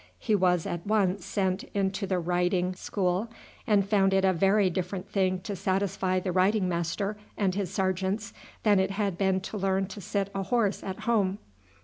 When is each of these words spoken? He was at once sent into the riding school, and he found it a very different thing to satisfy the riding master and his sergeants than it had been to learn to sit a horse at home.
He 0.17 0.33
was 0.33 0.65
at 0.65 0.87
once 0.87 1.23
sent 1.23 1.61
into 1.75 2.07
the 2.07 2.17
riding 2.17 2.73
school, 2.73 3.29
and 3.67 3.83
he 3.83 3.87
found 3.87 4.15
it 4.15 4.25
a 4.25 4.33
very 4.33 4.67
different 4.67 5.07
thing 5.11 5.39
to 5.41 5.55
satisfy 5.55 6.19
the 6.19 6.31
riding 6.31 6.67
master 6.67 7.17
and 7.37 7.53
his 7.53 7.71
sergeants 7.71 8.33
than 8.63 8.79
it 8.79 8.89
had 8.89 9.15
been 9.15 9.41
to 9.41 9.59
learn 9.59 9.85
to 9.89 10.01
sit 10.01 10.31
a 10.33 10.41
horse 10.41 10.81
at 10.83 11.01
home. 11.01 11.37